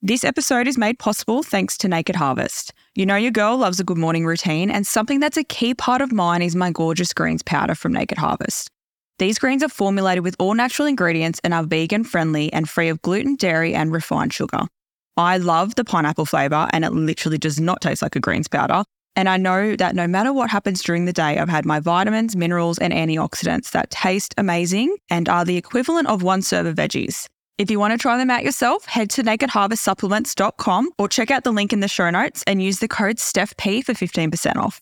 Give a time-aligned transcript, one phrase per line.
[0.00, 2.72] This episode is made possible thanks to Naked Harvest.
[2.94, 6.00] You know, your girl loves a good morning routine, and something that's a key part
[6.00, 8.70] of mine is my gorgeous greens powder from Naked Harvest.
[9.18, 13.02] These greens are formulated with all natural ingredients and are vegan friendly and free of
[13.02, 14.68] gluten, dairy, and refined sugar.
[15.16, 18.84] I love the pineapple flavour, and it literally does not taste like a greens powder.
[19.16, 22.36] And I know that no matter what happens during the day, I've had my vitamins,
[22.36, 27.26] minerals, and antioxidants that taste amazing and are the equivalent of one serve of veggies.
[27.58, 31.50] If you want to try them out yourself, head to nakedharvestsupplements.com or check out the
[31.50, 34.80] link in the show notes and use the code StephP for 15% off.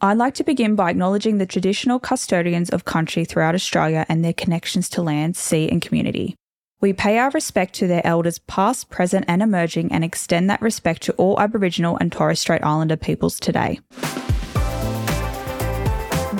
[0.00, 4.32] I'd like to begin by acknowledging the traditional custodians of country throughout Australia and their
[4.32, 6.36] connections to land, sea, and community.
[6.80, 11.02] We pay our respect to their elders past, present, and emerging and extend that respect
[11.02, 13.80] to all Aboriginal and Torres Strait Islander peoples today.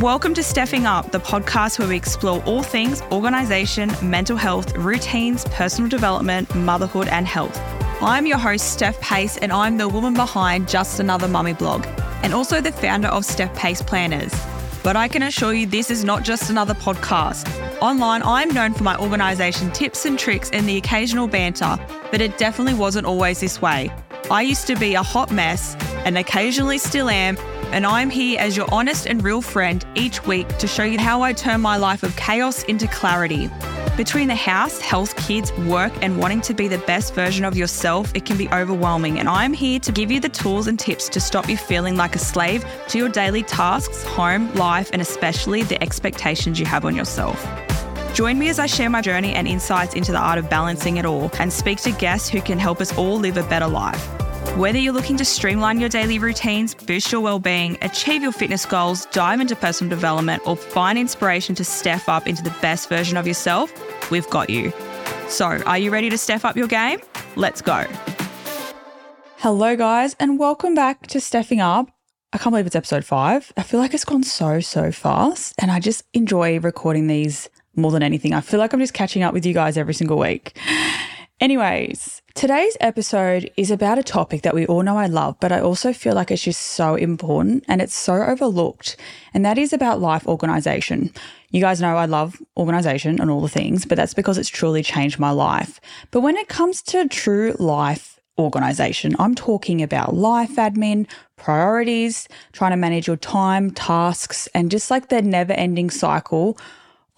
[0.01, 5.45] Welcome to Stepping Up, the podcast where we explore all things organisation, mental health, routines,
[5.47, 7.61] personal development, motherhood, and health.
[8.01, 11.85] I'm your host, Steph Pase, and I'm the woman behind Just Another Mummy blog,
[12.23, 14.33] and also the founder of Steph Pase Planners.
[14.85, 17.51] But I can assure you, this is not just another podcast.
[17.83, 21.77] Online, I'm known for my organisation tips and tricks and the occasional banter,
[22.13, 23.91] but it definitely wasn't always this way.
[24.31, 27.37] I used to be a hot mess, and occasionally still am,
[27.73, 31.23] and I'm here as your honest and real friend each week to show you how
[31.23, 33.51] I turn my life of chaos into clarity.
[33.97, 38.15] Between the house, health, kids, work, and wanting to be the best version of yourself,
[38.15, 39.19] it can be overwhelming.
[39.19, 42.15] And I'm here to give you the tools and tips to stop you feeling like
[42.15, 46.95] a slave to your daily tasks, home, life, and especially the expectations you have on
[46.95, 47.45] yourself.
[48.15, 51.05] Join me as I share my journey and insights into the art of balancing it
[51.05, 54.09] all and speak to guests who can help us all live a better life.
[54.57, 59.07] Whether you're looking to streamline your daily routines, boost your well-being, achieve your fitness goals,
[59.07, 63.25] dive into personal development, or find inspiration to step up into the best version of
[63.25, 63.73] yourself,
[64.11, 64.73] we've got you.
[65.29, 66.99] So, are you ready to step up your game?
[67.37, 67.85] Let's go.
[69.37, 71.91] Hello, guys, and welcome back to Stepping Up.
[72.33, 73.53] I can't believe it's episode five.
[73.57, 77.93] I feel like it's gone so, so fast, and I just enjoy recording these more
[77.93, 78.35] than anything.
[78.35, 80.59] I feel like I'm just catching up with you guys every single week.
[81.41, 85.61] Anyways, today's episode is about a topic that we all know I love, but I
[85.61, 88.97] also feel like it's just so important and it's so overlooked,
[89.33, 91.13] and that is about life organization.
[91.53, 94.83] You guys know I love organization and all the things, but that's because it's truly
[94.83, 95.81] changed my life.
[96.11, 102.73] But when it comes to true life organization, I'm talking about life admin, priorities, trying
[102.73, 106.59] to manage your time, tasks, and just like the never ending cycle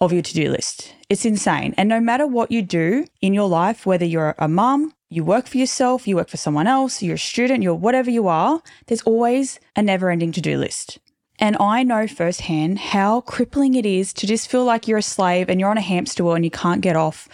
[0.01, 0.93] of your to do list.
[1.09, 1.73] It's insane.
[1.77, 5.45] And no matter what you do in your life, whether you're a mum, you work
[5.45, 9.03] for yourself, you work for someone else, you're a student, you're whatever you are, there's
[9.03, 10.97] always a never ending to do list.
[11.37, 15.49] And I know firsthand how crippling it is to just feel like you're a slave
[15.49, 17.27] and you're on a hamster wheel and you can't get off.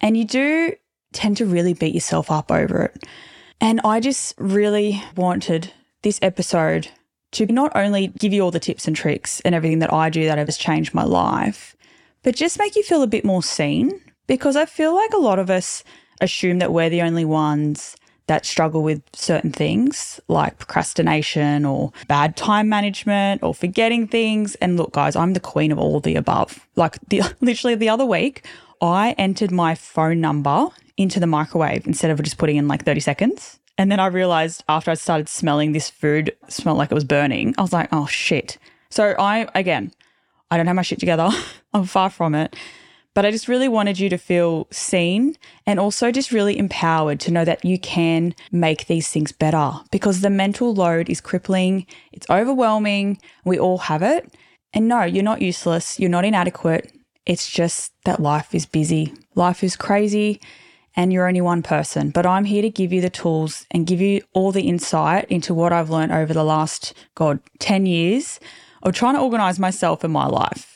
[0.00, 0.74] And you do
[1.12, 3.04] tend to really beat yourself up over it.
[3.60, 5.72] And I just really wanted
[6.02, 6.88] this episode
[7.32, 10.24] to not only give you all the tips and tricks and everything that I do
[10.24, 11.71] that has changed my life,
[12.22, 15.38] but just make you feel a bit more seen because I feel like a lot
[15.38, 15.84] of us
[16.20, 17.96] assume that we're the only ones
[18.26, 24.54] that struggle with certain things like procrastination or bad time management or forgetting things.
[24.56, 26.66] And look, guys, I'm the queen of all the above.
[26.76, 28.46] Like the, literally the other week,
[28.80, 33.00] I entered my phone number into the microwave instead of just putting in like 30
[33.00, 33.58] seconds.
[33.78, 37.54] And then I realized after I started smelling this food smelled like it was burning,
[37.58, 38.58] I was like, oh shit.
[38.90, 39.92] So I, again,
[40.52, 41.30] I don't have my shit together.
[41.72, 42.54] I'm far from it.
[43.14, 45.36] But I just really wanted you to feel seen
[45.66, 50.20] and also just really empowered to know that you can make these things better because
[50.20, 54.34] the mental load is crippling, it's overwhelming, we all have it.
[54.74, 56.92] And no, you're not useless, you're not inadequate.
[57.24, 60.38] It's just that life is busy, life is crazy,
[60.94, 62.10] and you're only one person.
[62.10, 65.54] But I'm here to give you the tools and give you all the insight into
[65.54, 68.38] what I've learned over the last, God, 10 years
[68.82, 70.72] of trying to organize myself and my life.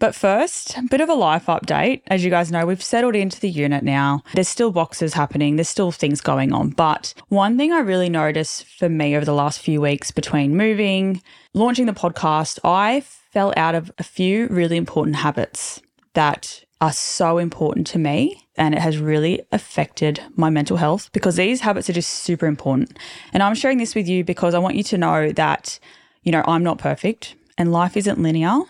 [0.00, 2.00] But first, a bit of a life update.
[2.06, 4.24] As you guys know, we've settled into the unit now.
[4.32, 6.70] There's still boxes happening, there's still things going on.
[6.70, 11.22] But one thing I really noticed for me over the last few weeks between moving,
[11.52, 15.82] launching the podcast, I fell out of a few really important habits
[16.14, 21.36] that are so important to me and it has really affected my mental health because
[21.36, 22.98] these habits are just super important.
[23.34, 25.78] And I'm sharing this with you because I want you to know that,
[26.22, 28.62] you know, I'm not perfect and life isn't linear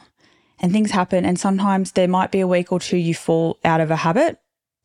[0.59, 1.25] and things happen.
[1.25, 4.41] And sometimes there might be a week or two you fall out of a habit,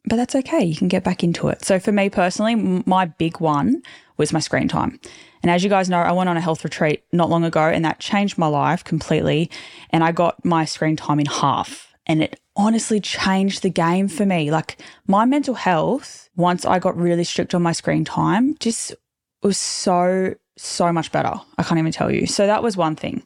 [0.05, 0.63] but that's okay.
[0.63, 1.65] You can get back into it.
[1.65, 2.53] So for me personally,
[2.85, 3.81] my big one
[4.17, 4.99] was my screen time.
[5.41, 7.83] And as you guys know, I went on a health retreat not long ago and
[7.83, 9.49] that changed my life completely.
[9.89, 11.91] And I got my screen time in half.
[12.05, 14.51] and it honestly changed the game for me.
[14.51, 14.77] Like
[15.07, 18.93] my mental health, once I got really strict on my screen time, just
[19.41, 21.33] was so, so much better.
[21.57, 22.27] I can't even tell you.
[22.27, 23.23] So that was one thing.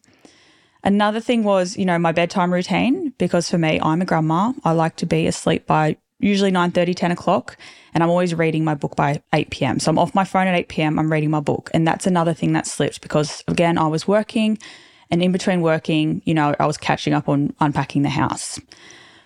[0.84, 4.54] Another thing was, you know, my bedtime routine, because for me, I'm a grandma.
[4.64, 7.58] I like to be asleep by usually 9 30, 10 o'clock.
[7.94, 9.80] And I'm always reading my book by 8 p.m.
[9.80, 11.00] So I'm off my phone at 8 p.m.
[11.00, 11.70] I'm reading my book.
[11.74, 14.58] And that's another thing that slipped because, again, I was working
[15.12, 18.60] and in between working, you know, I was catching up on unpacking the house.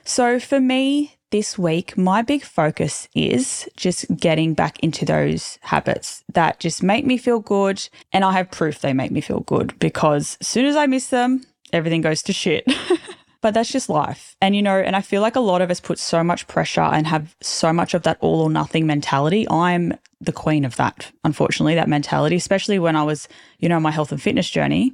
[0.06, 6.24] So for me, this week, my big focus is just getting back into those habits
[6.32, 7.90] that just make me feel good.
[8.14, 11.08] And I have proof they make me feel good because as soon as I miss
[11.08, 11.44] them,
[11.74, 12.72] everything goes to shit.
[13.42, 14.36] but that's just life.
[14.42, 16.82] And, you know, and I feel like a lot of us put so much pressure
[16.82, 19.50] and have so much of that all or nothing mentality.
[19.50, 23.28] I'm the queen of that, unfortunately, that mentality, especially when I was,
[23.58, 24.94] you know, my health and fitness journey.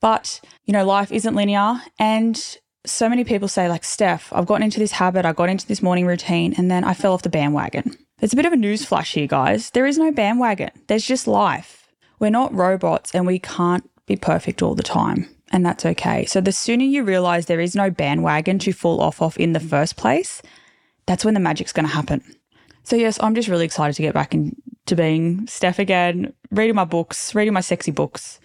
[0.00, 1.82] But, you know, life isn't linear.
[1.98, 2.40] And
[2.84, 5.82] so many people say, like, Steph, I've gotten into this habit, I got into this
[5.82, 7.96] morning routine, and then I fell off the bandwagon.
[8.20, 9.70] It's a bit of a news flash here, guys.
[9.70, 11.88] There is no bandwagon, there's just life.
[12.18, 16.24] We're not robots and we can't be perfect all the time and that's okay.
[16.24, 19.60] So the sooner you realize there is no bandwagon to fall off of in the
[19.60, 20.42] first place,
[21.06, 22.22] that's when the magic's going to happen.
[22.84, 26.84] So yes, I'm just really excited to get back into being Steph again, reading my
[26.84, 28.40] books, reading my sexy books,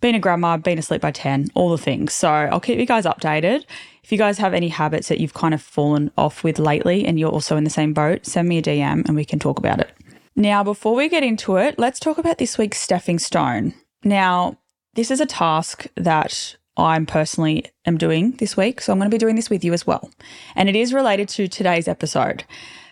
[0.00, 2.12] being a grandma, being asleep by 10, all the things.
[2.12, 3.64] So I'll keep you guys updated.
[4.02, 7.18] If you guys have any habits that you've kind of fallen off with lately and
[7.18, 9.80] you're also in the same boat, send me a DM and we can talk about
[9.80, 9.90] it.
[10.36, 13.74] Now, before we get into it, let's talk about this week's Stepping Stone.
[14.04, 14.58] Now,
[14.94, 18.80] this is a task that I'm personally am doing this week.
[18.80, 20.10] So I'm going to be doing this with you as well.
[20.54, 22.44] And it is related to today's episode.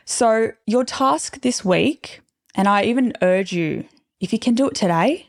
[0.04, 2.20] So your task this week,
[2.54, 3.84] and I even urge you,
[4.20, 5.27] if you can do it today,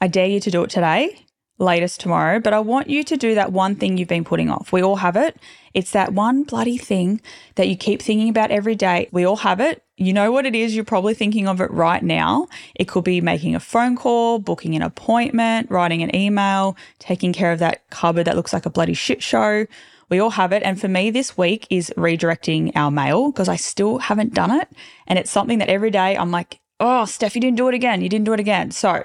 [0.00, 1.26] I dare you to do it today,
[1.58, 4.70] latest tomorrow, but I want you to do that one thing you've been putting off.
[4.70, 5.36] We all have it.
[5.74, 7.20] It's that one bloody thing
[7.56, 9.08] that you keep thinking about every day.
[9.10, 9.82] We all have it.
[9.96, 10.76] You know what it is.
[10.76, 12.46] You're probably thinking of it right now.
[12.76, 17.50] It could be making a phone call, booking an appointment, writing an email, taking care
[17.50, 19.66] of that cupboard that looks like a bloody shit show.
[20.10, 20.62] We all have it.
[20.62, 24.68] And for me, this week is redirecting our mail because I still haven't done it.
[25.08, 28.00] And it's something that every day I'm like, oh, Steph, you didn't do it again.
[28.00, 28.70] You didn't do it again.
[28.70, 29.02] So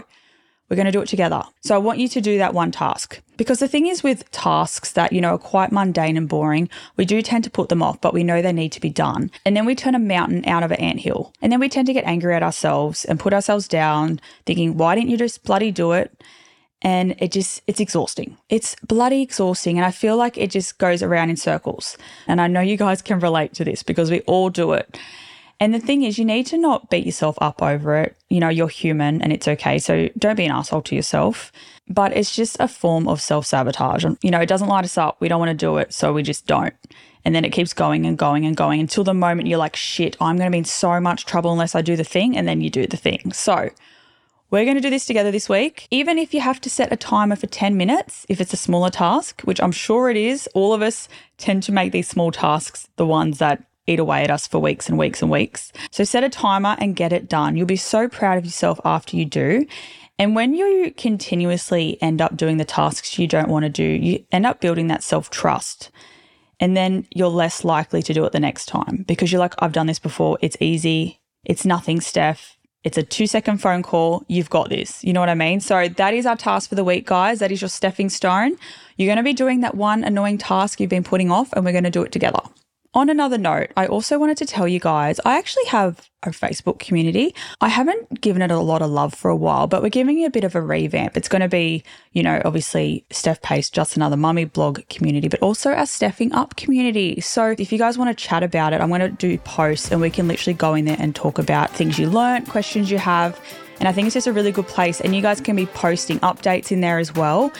[0.73, 1.43] we're going to do it together.
[1.61, 3.21] So I want you to do that one task.
[3.37, 6.67] Because the thing is with tasks that, you know, are quite mundane and boring,
[6.97, 9.29] we do tend to put them off, but we know they need to be done.
[9.45, 11.31] And then we turn a mountain out of an anthill.
[11.43, 14.95] And then we tend to get angry at ourselves and put ourselves down, thinking, why
[14.95, 16.23] didn't you just bloody do it?
[16.81, 18.35] And it just, it's exhausting.
[18.49, 19.77] It's bloody exhausting.
[19.77, 21.97] And I feel like it just goes around in circles.
[22.25, 24.97] And I know you guys can relate to this because we all do it.
[25.59, 28.17] And the thing is, you need to not beat yourself up over it.
[28.33, 29.77] You know, you're human and it's okay.
[29.77, 31.51] So don't be an asshole to yourself.
[31.87, 34.03] But it's just a form of self sabotage.
[34.23, 35.17] You know, it doesn't light us up.
[35.19, 35.93] We don't want to do it.
[35.93, 36.73] So we just don't.
[37.23, 40.17] And then it keeps going and going and going until the moment you're like, shit,
[40.19, 42.35] I'm going to be in so much trouble unless I do the thing.
[42.35, 43.33] And then you do the thing.
[43.33, 43.69] So
[44.49, 45.87] we're going to do this together this week.
[45.91, 48.89] Even if you have to set a timer for 10 minutes, if it's a smaller
[48.89, 51.07] task, which I'm sure it is, all of us
[51.37, 54.89] tend to make these small tasks the ones that eat away at us for weeks
[54.89, 55.71] and weeks and weeks.
[55.91, 57.57] So set a timer and get it done.
[57.57, 59.65] You'll be so proud of yourself after you do.
[60.19, 64.23] And when you continuously end up doing the tasks you don't want to do, you
[64.31, 65.91] end up building that self trust.
[66.59, 69.73] And then you're less likely to do it the next time because you're like, I've
[69.73, 70.37] done this before.
[70.41, 71.19] It's easy.
[71.43, 72.57] It's nothing, Steph.
[72.83, 74.23] It's a two second phone call.
[74.27, 75.03] You've got this.
[75.03, 75.59] You know what I mean?
[75.59, 77.39] So that is our task for the week, guys.
[77.39, 78.57] That is your stepping stone.
[78.97, 81.71] You're going to be doing that one annoying task you've been putting off, and we're
[81.71, 82.41] going to do it together.
[82.95, 86.77] On another note, I also wanted to tell you guys I actually have a Facebook
[86.77, 87.33] community.
[87.59, 90.25] I haven't given it a lot of love for a while, but we're giving it
[90.25, 91.17] a bit of a revamp.
[91.17, 95.41] It's going to be, you know, obviously Steph Pase, just another mummy blog community, but
[95.41, 97.19] also our Stepping Up community.
[97.19, 99.99] So if you guys want to chat about it, I'm going to do posts and
[99.99, 103.41] we can literally go in there and talk about things you learned, questions you have.
[103.79, 105.01] And I think it's just a really good place.
[105.01, 107.51] And you guys can be posting updates in there as well.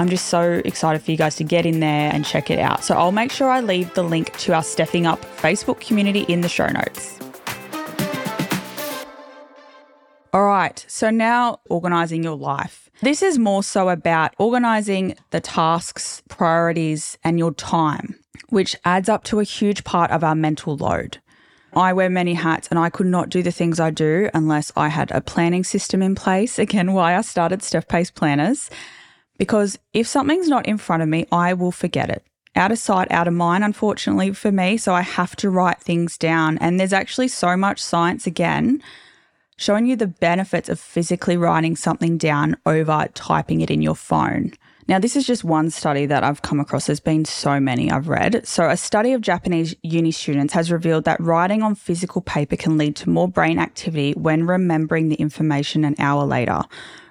[0.00, 2.82] I'm just so excited for you guys to get in there and check it out.
[2.82, 6.40] So I'll make sure I leave the link to our Stepping Up Facebook community in
[6.40, 7.18] the show notes.
[10.32, 12.88] All right, so now organizing your life.
[13.02, 19.24] This is more so about organizing the tasks, priorities, and your time, which adds up
[19.24, 21.18] to a huge part of our mental load.
[21.74, 24.88] I wear many hats and I could not do the things I do unless I
[24.88, 26.58] had a planning system in place.
[26.58, 28.70] Again, why I started Steph Pase Planners
[29.40, 32.22] because if something's not in front of me, I will forget it.
[32.56, 34.76] Out of sight, out of mind, unfortunately for me.
[34.76, 36.58] So I have to write things down.
[36.58, 38.82] And there's actually so much science again
[39.56, 44.52] showing you the benefits of physically writing something down over typing it in your phone.
[44.88, 46.86] Now, this is just one study that I've come across.
[46.86, 48.46] There's been so many I've read.
[48.46, 52.76] So, a study of Japanese uni students has revealed that writing on physical paper can
[52.76, 56.62] lead to more brain activity when remembering the information an hour later.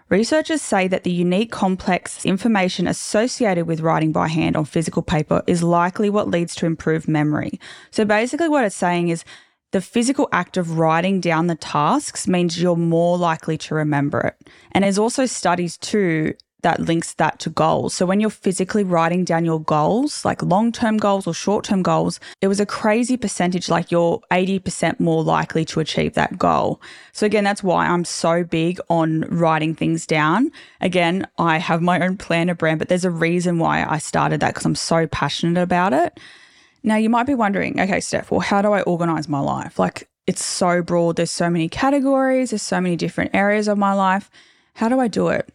[0.09, 5.43] Researchers say that the unique complex information associated with writing by hand on physical paper
[5.45, 7.59] is likely what leads to improved memory.
[7.91, 9.23] So, basically, what it's saying is
[9.71, 14.49] the physical act of writing down the tasks means you're more likely to remember it.
[14.71, 17.93] And there's also studies too that links that to goals.
[17.93, 21.81] So when you're physically writing down your goals, like long term goals or short term
[21.81, 26.81] goals, it was a crazy percentage, like you're 80% more likely to achieve that goal.
[27.13, 30.51] So again, that's why I'm so big on writing things down.
[30.81, 34.53] Again, I have my own planner brand, but there's a reason why I started that
[34.53, 36.19] because I'm so passionate about it.
[36.83, 39.79] Now you might be wondering, okay, Steph, well, how do I organize my life?
[39.79, 41.15] Like it's so broad.
[41.15, 42.51] There's so many categories.
[42.51, 44.29] There's so many different areas of my life.
[44.75, 45.51] How do I do it?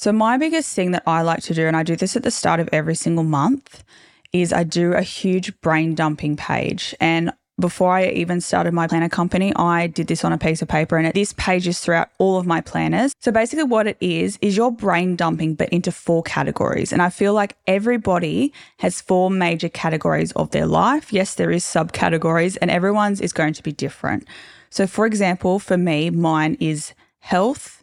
[0.00, 2.30] So, my biggest thing that I like to do, and I do this at the
[2.30, 3.84] start of every single month,
[4.32, 6.94] is I do a huge brain dumping page.
[7.00, 10.68] And before I even started my planner company, I did this on a piece of
[10.68, 13.12] paper and this page is throughout all of my planners.
[13.20, 16.94] So basically what it is is your brain dumping but into four categories.
[16.94, 21.12] And I feel like everybody has four major categories of their life.
[21.12, 24.26] Yes, there is subcategories and everyone's is going to be different.
[24.70, 27.79] So for example, for me, mine is health,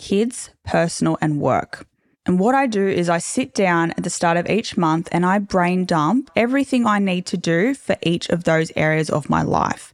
[0.00, 1.86] kids, personal, and work.
[2.26, 5.26] And what I do is I sit down at the start of each month and
[5.26, 9.42] I brain dump everything I need to do for each of those areas of my
[9.42, 9.92] life.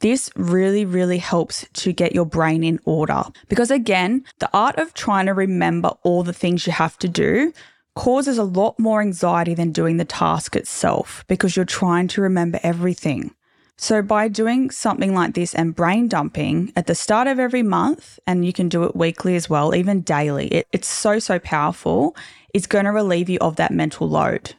[0.00, 3.22] This really, really helps to get your brain in order.
[3.48, 7.52] Because again, the art of trying to remember all the things you have to do
[7.94, 12.60] causes a lot more anxiety than doing the task itself because you're trying to remember
[12.62, 13.34] everything.
[13.78, 18.18] So, by doing something like this and brain dumping at the start of every month,
[18.26, 22.16] and you can do it weekly as well, even daily, it, it's so, so powerful.
[22.54, 24.54] It's going to relieve you of that mental load.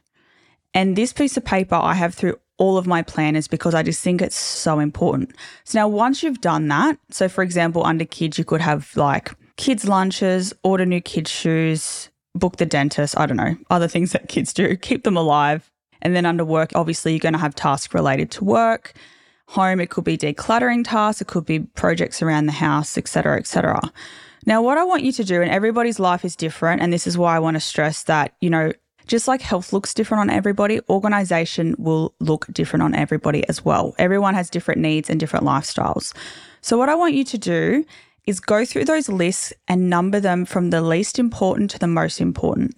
[0.74, 4.03] And this piece of paper I have through all of my planners because I just
[4.03, 5.36] think it's so important.
[5.63, 9.31] So, now once you've done that, so for example, under kids, you could have like
[9.55, 14.29] kids' lunches, order new kids' shoes, book the dentist, I don't know, other things that
[14.29, 17.93] kids do, keep them alive, and then under work, obviously, you're going to have tasks
[17.93, 18.93] related to work.
[19.49, 23.79] Home, it could be decluttering tasks, it could be projects around the house, etc., etc.
[24.45, 27.17] Now, what I want you to do, and everybody's life is different, and this is
[27.17, 28.71] why I want to stress that, you know,
[29.07, 33.95] just like health looks different on everybody, organization will look different on everybody as well.
[33.97, 36.13] Everyone has different needs and different lifestyles.
[36.61, 37.85] So, what I want you to do
[38.25, 42.19] is go through those lists and number them from the least important to the most
[42.19, 42.77] important.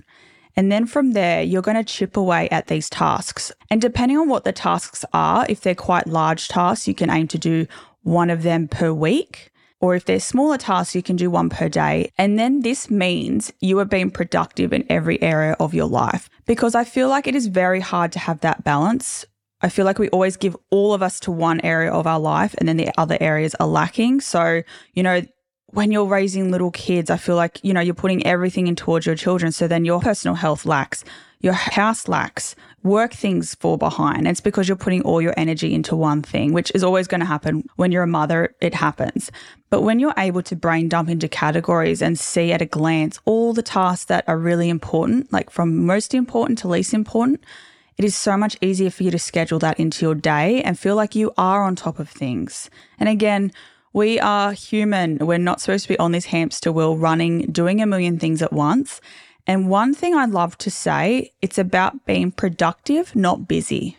[0.60, 3.50] And then from there, you're going to chip away at these tasks.
[3.72, 7.30] And depending on what the tasks are, if they're quite large tasks, you can aim
[7.30, 7.66] to do
[8.04, 9.54] one of them per week.
[9.80, 12.12] Or if they're smaller tasks, you can do one per day.
[12.18, 16.30] And then this means you are being productive in every area of your life.
[16.46, 19.26] Because I feel like it is very hard to have that balance.
[19.62, 22.54] I feel like we always give all of us to one area of our life
[22.58, 24.20] and then the other areas are lacking.
[24.20, 24.64] So,
[24.94, 25.22] you know,
[25.72, 29.06] when you're raising little kids, I feel like, you know, you're putting everything in towards
[29.06, 29.52] your children.
[29.52, 31.04] So then your personal health lacks,
[31.42, 34.28] your house lacks, work things fall behind.
[34.28, 37.26] It's because you're putting all your energy into one thing, which is always going to
[37.26, 39.32] happen when you're a mother, it happens.
[39.70, 43.54] But when you're able to brain dump into categories and see at a glance all
[43.54, 47.44] the tasks that are really important, like from most important to least important,
[47.98, 50.96] it is so much easier for you to schedule that into your day and feel
[50.96, 52.70] like you are on top of things.
[52.98, 53.52] And again,
[53.94, 55.18] we are human.
[55.18, 58.54] We're not supposed to be on this hamster wheel running, doing a million things at
[58.54, 59.02] once.
[59.48, 63.98] And one thing I love to say, it's about being productive, not busy.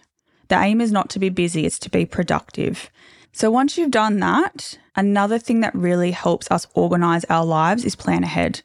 [0.49, 2.91] The aim is not to be busy, it's to be productive.
[3.33, 7.97] So once you've done that, another thing that really helps us organize our lives is
[7.97, 8.61] plan ahead.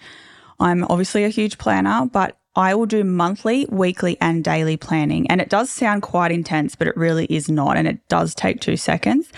[0.59, 5.29] I'm obviously a huge planner, but I will do monthly, weekly, and daily planning.
[5.29, 7.77] And it does sound quite intense, but it really is not.
[7.77, 9.31] And it does take two seconds.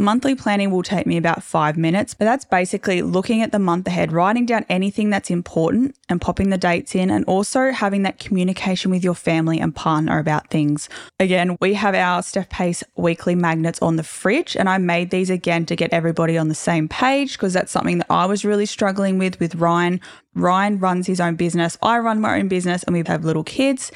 [0.00, 3.86] Monthly planning will take me about five minutes, but that's basically looking at the month
[3.86, 8.18] ahead, writing down anything that's important and popping the dates in, and also having that
[8.18, 10.88] communication with your family and partner about things.
[11.18, 15.28] Again, we have our Steph Pase weekly magnets on the fridge, and I made these
[15.28, 18.64] again to get everybody on the same page because that's something that I was really
[18.64, 20.00] struggling with with Ryan.
[20.34, 23.92] Ryan runs his own business, I run my own business, and we have little kids.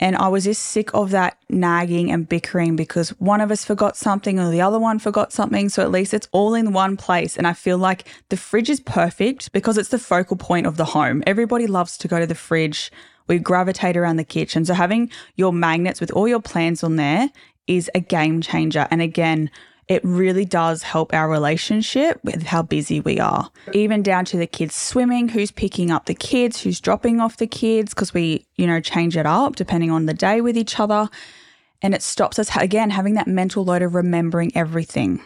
[0.00, 3.96] And I was just sick of that nagging and bickering because one of us forgot
[3.96, 5.68] something or the other one forgot something.
[5.68, 7.36] So at least it's all in one place.
[7.36, 10.84] And I feel like the fridge is perfect because it's the focal point of the
[10.84, 11.22] home.
[11.26, 12.90] Everybody loves to go to the fridge.
[13.28, 14.64] We gravitate around the kitchen.
[14.64, 17.30] So having your magnets with all your plans on there
[17.66, 18.86] is a game changer.
[18.90, 19.50] And again,
[19.88, 23.50] it really does help our relationship with how busy we are.
[23.72, 27.46] Even down to the kids swimming, who's picking up the kids, who's dropping off the
[27.46, 31.08] kids, because we, you know, change it up depending on the day with each other.
[31.82, 35.20] And it stops us, again, having that mental load of remembering everything.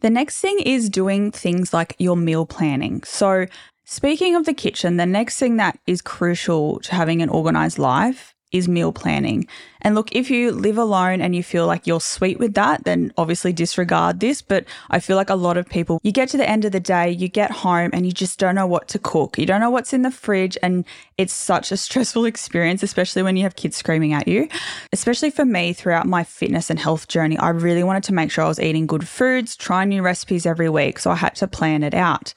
[0.00, 3.04] The next thing is doing things like your meal planning.
[3.04, 3.46] So,
[3.84, 8.33] speaking of the kitchen, the next thing that is crucial to having an organized life
[8.54, 9.48] is meal planning.
[9.82, 13.12] And look, if you live alone and you feel like you're sweet with that, then
[13.18, 14.40] obviously disregard this.
[14.40, 16.80] But I feel like a lot of people, you get to the end of the
[16.80, 19.36] day, you get home and you just don't know what to cook.
[19.36, 20.56] You don't know what's in the fridge.
[20.62, 20.84] And
[21.18, 24.48] it's such a stressful experience, especially when you have kids screaming at you.
[24.92, 28.44] Especially for me, throughout my fitness and health journey, I really wanted to make sure
[28.44, 31.00] I was eating good foods, trying new recipes every week.
[31.00, 32.32] So I had to plan it out.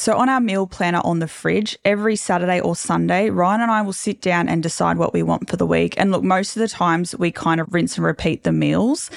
[0.00, 3.82] So, on our meal planner on the fridge, every Saturday or Sunday, Ryan and I
[3.82, 5.92] will sit down and decide what we want for the week.
[5.98, 9.10] And look, most of the times we kind of rinse and repeat the meals.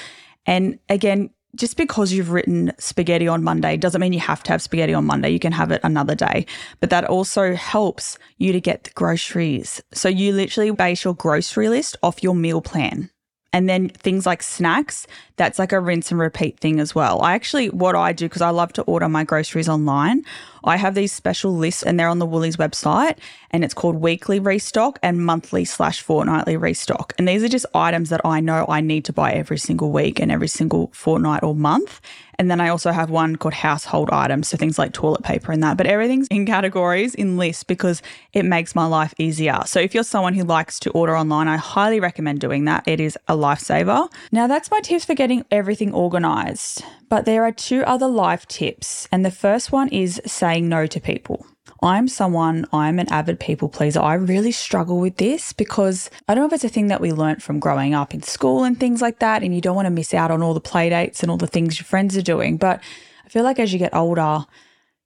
[0.44, 4.60] And again, just because you've written spaghetti on Monday doesn't mean you have to have
[4.60, 5.30] spaghetti on Monday.
[5.30, 6.44] You can have it another day.
[6.80, 9.82] But that also helps you to get the groceries.
[9.94, 13.08] So you literally base your grocery list off your meal plan.
[13.54, 17.22] And then things like snacks, that's like a rinse and repeat thing as well.
[17.22, 20.24] I actually, what I do, because I love to order my groceries online,
[20.64, 23.18] I have these special lists and they're on the Woolies website
[23.50, 27.14] and it's called weekly restock and monthly slash fortnightly restock.
[27.18, 30.18] And these are just items that I know I need to buy every single week
[30.18, 32.00] and every single fortnight or month.
[32.38, 35.62] And then I also have one called household items, so things like toilet paper and
[35.62, 35.76] that.
[35.76, 38.02] But everything's in categories in lists because
[38.32, 39.60] it makes my life easier.
[39.66, 42.82] So if you're someone who likes to order online, I highly recommend doing that.
[42.86, 44.10] It is a lifesaver.
[44.32, 46.84] Now, that's my tips for getting everything organized.
[47.08, 49.08] But there are two other life tips.
[49.12, 50.20] And the first one is
[50.54, 51.44] saying no to people.
[51.82, 54.00] I'm someone, I'm an avid people pleaser.
[54.00, 57.12] I really struggle with this because I don't know if it's a thing that we
[57.12, 59.42] learnt from growing up in school and things like that.
[59.42, 61.48] And you don't want to miss out on all the play dates and all the
[61.48, 62.56] things your friends are doing.
[62.56, 62.80] But
[63.24, 64.46] I feel like as you get older,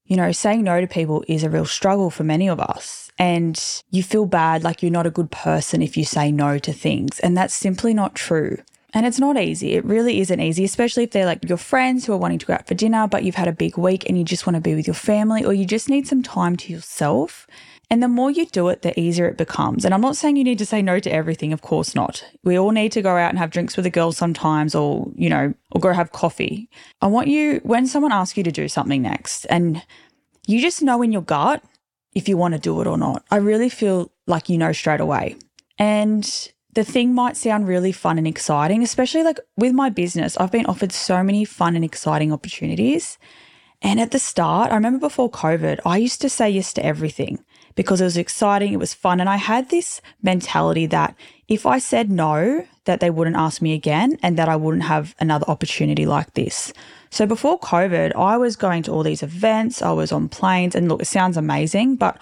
[0.04, 3.10] you know, saying no to people is a real struggle for many of us.
[3.18, 3.58] And
[3.90, 7.20] you feel bad like you're not a good person if you say no to things.
[7.20, 8.58] And that's simply not true.
[8.94, 9.74] And it's not easy.
[9.74, 12.54] It really isn't easy, especially if they're like your friends who are wanting to go
[12.54, 14.74] out for dinner, but you've had a big week and you just want to be
[14.74, 17.46] with your family or you just need some time to yourself.
[17.90, 19.84] And the more you do it, the easier it becomes.
[19.84, 22.24] And I'm not saying you need to say no to everything, of course not.
[22.44, 25.28] We all need to go out and have drinks with the girls sometimes or, you
[25.28, 26.68] know, or go have coffee.
[27.02, 29.82] I want you, when someone asks you to do something next and
[30.46, 31.62] you just know in your gut
[32.14, 35.00] if you want to do it or not, I really feel like you know straight
[35.00, 35.36] away.
[35.78, 40.36] And the thing might sound really fun and exciting, especially like with my business.
[40.36, 43.18] I've been offered so many fun and exciting opportunities.
[43.80, 47.44] And at the start, I remember before COVID, I used to say yes to everything
[47.76, 49.20] because it was exciting, it was fun.
[49.20, 51.14] And I had this mentality that
[51.46, 55.14] if I said no, that they wouldn't ask me again and that I wouldn't have
[55.20, 56.72] another opportunity like this.
[57.10, 60.88] So before COVID, I was going to all these events, I was on planes, and
[60.88, 62.20] look, it sounds amazing, but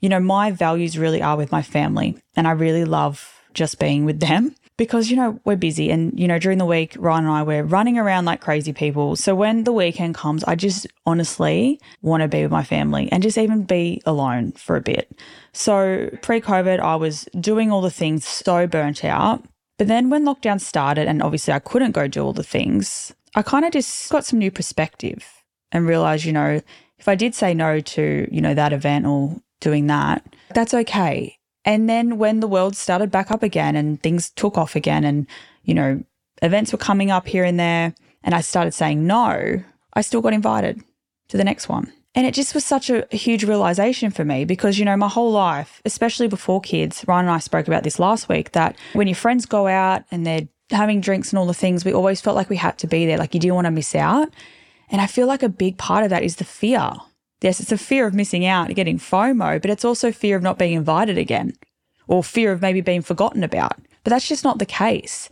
[0.00, 2.16] you know, my values really are with my family.
[2.36, 6.26] And I really love just being with them because, you know, we're busy and, you
[6.26, 9.14] know, during the week, Ryan and I, we're running around like crazy people.
[9.16, 13.22] So when the weekend comes, I just honestly want to be with my family and
[13.22, 15.16] just even be alone for a bit.
[15.52, 19.44] So pre COVID, I was doing all the things so burnt out.
[19.78, 23.42] But then when lockdown started, and obviously I couldn't go do all the things, I
[23.42, 25.24] kind of just got some new perspective
[25.72, 26.60] and realized, you know,
[26.98, 31.38] if I did say no to, you know, that event or doing that, that's okay.
[31.64, 35.26] And then when the world started back up again and things took off again and,
[35.64, 36.02] you know,
[36.42, 39.62] events were coming up here and there and I started saying no,
[39.94, 40.82] I still got invited
[41.28, 41.92] to the next one.
[42.14, 45.32] And it just was such a huge realization for me because, you know, my whole
[45.32, 49.16] life, especially before kids, Ryan and I spoke about this last week that when your
[49.16, 52.50] friends go out and they're having drinks and all the things, we always felt like
[52.50, 54.28] we had to be there, like you didn't want to miss out.
[54.90, 56.92] And I feel like a big part of that is the fear
[57.44, 60.58] Yes, it's a fear of missing out, getting FOMO, but it's also fear of not
[60.58, 61.52] being invited again
[62.08, 63.76] or fear of maybe being forgotten about.
[64.02, 65.28] But that's just not the case.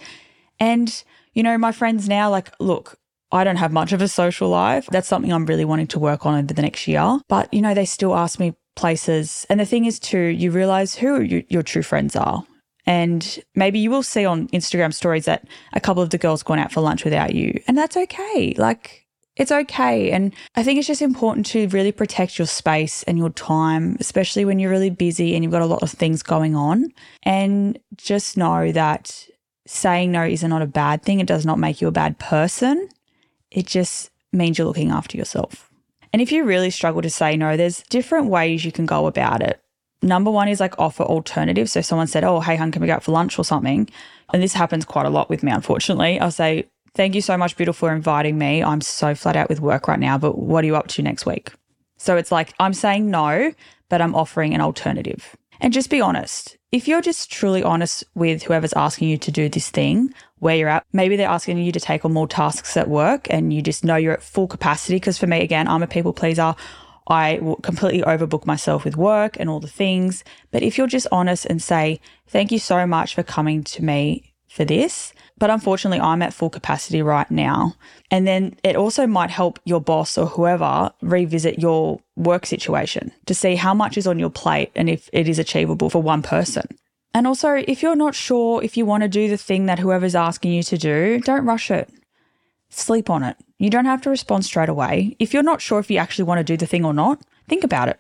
[0.61, 2.99] And, you know, my friends now, like, look,
[3.33, 4.87] I don't have much of a social life.
[4.91, 7.19] That's something I'm really wanting to work on over the next year.
[7.29, 9.47] But, you know, they still ask me places.
[9.49, 12.45] And the thing is, too, you realize who you, your true friends are.
[12.85, 16.59] And maybe you will see on Instagram stories that a couple of the girls gone
[16.59, 17.59] out for lunch without you.
[17.67, 18.55] And that's okay.
[18.59, 19.02] Like,
[19.37, 20.11] it's okay.
[20.11, 24.45] And I think it's just important to really protect your space and your time, especially
[24.45, 26.93] when you're really busy and you've got a lot of things going on.
[27.23, 29.27] And just know that
[29.67, 31.21] saying no is not a bad thing.
[31.21, 32.89] It does not make you a bad person.
[33.51, 35.71] It just means you're looking after yourself.
[36.13, 39.43] And if you really struggle to say no, there's different ways you can go about
[39.43, 39.61] it.
[40.03, 41.73] Number one is like offer alternatives.
[41.73, 43.89] So if someone said, Oh, hey, hun, can we go out for lunch or something?
[44.33, 46.19] And this happens quite a lot with me, unfortunately.
[46.19, 48.63] I'll say, Thank you so much, beautiful, for inviting me.
[48.63, 51.25] I'm so flat out with work right now, but what are you up to next
[51.25, 51.51] week?
[51.97, 53.55] So it's like I'm saying no,
[53.89, 55.35] but I'm offering an alternative.
[55.61, 56.59] And just be honest.
[56.71, 60.69] If you're just truly honest with whoever's asking you to do this thing, where you're
[60.69, 63.85] at, maybe they're asking you to take on more tasks at work and you just
[63.85, 64.97] know you're at full capacity.
[64.97, 66.55] Because for me, again, I'm a people pleaser.
[67.07, 70.25] I will completely overbook myself with work and all the things.
[70.51, 74.35] But if you're just honest and say, thank you so much for coming to me
[74.49, 77.75] for this, but unfortunately, I'm at full capacity right now.
[78.13, 83.35] And then it also might help your boss or whoever revisit your work situation to
[83.35, 86.63] see how much is on your plate and if it is achievable for one person.
[87.13, 90.15] And also, if you're not sure if you want to do the thing that whoever's
[90.15, 91.91] asking you to do, don't rush it.
[92.71, 93.37] Sleep on it.
[93.59, 95.17] You don't have to respond straight away.
[95.19, 97.65] If you're not sure if you actually want to do the thing or not, think
[97.65, 97.99] about it.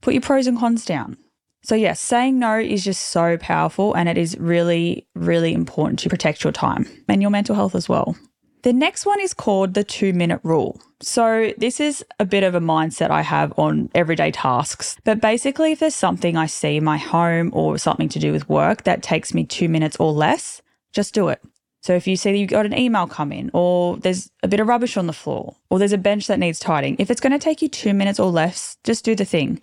[0.00, 1.16] Put your pros and cons down.
[1.64, 6.08] So, yes, saying no is just so powerful and it is really, really important to
[6.08, 8.16] protect your time and your mental health as well.
[8.62, 10.80] The next one is called the two minute rule.
[11.00, 14.96] So, this is a bit of a mindset I have on everyday tasks.
[15.04, 18.48] But basically, if there's something I see in my home or something to do with
[18.48, 21.40] work that takes me two minutes or less, just do it.
[21.80, 24.60] So, if you see that you've got an email come in, or there's a bit
[24.60, 27.32] of rubbish on the floor, or there's a bench that needs tidying, if it's going
[27.32, 29.60] to take you two minutes or less, just do the thing.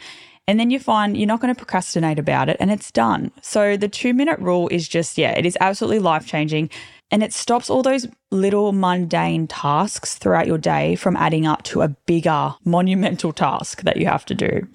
[0.50, 3.32] And then you find you're not going to procrastinate about it and it's done.
[3.40, 6.72] So the two minute rule is just, yeah, it is absolutely life changing.
[7.12, 11.84] And it stops all those little mundane tasks throughout your day from adding up to
[11.84, 14.68] a bigger monumental task that you have to do.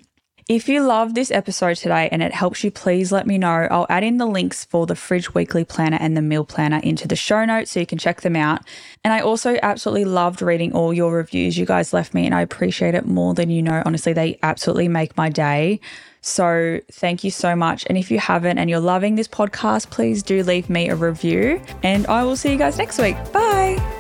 [0.47, 3.67] If you love this episode today and it helps you, please let me know.
[3.71, 7.09] I'll add in the links for the Fridge Weekly Planner and the Meal Planner into
[7.09, 8.61] the show notes so you can check them out.
[9.03, 12.43] And I also absolutely loved reading all your reviews you guys left me, and I
[12.43, 13.83] appreciate it more than you know.
[13.87, 15.81] Honestly, they absolutely make my day.
[16.21, 17.87] So thank you so much.
[17.89, 21.61] And if you haven't and you're loving this podcast, please do leave me a review.
[21.83, 23.17] And I will see you guys next week.
[23.33, 23.94] Bye.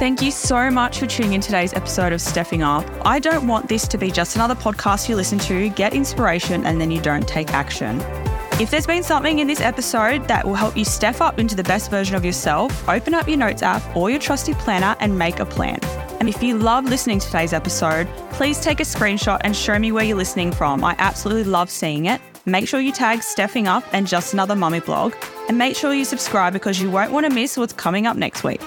[0.00, 2.86] Thank you so much for tuning in today's episode of Stepping Up.
[3.04, 6.80] I don't want this to be just another podcast you listen to, get inspiration, and
[6.80, 8.00] then you don't take action.
[8.58, 11.64] If there's been something in this episode that will help you step up into the
[11.64, 15.38] best version of yourself, open up your notes app or your trusty planner and make
[15.38, 15.78] a plan.
[16.18, 19.92] And if you love listening to today's episode, please take a screenshot and show me
[19.92, 20.82] where you're listening from.
[20.82, 22.22] I absolutely love seeing it.
[22.46, 25.12] Make sure you tag Stepping Up and Just Another Mummy blog,
[25.50, 28.44] and make sure you subscribe because you won't want to miss what's coming up next
[28.44, 28.62] week.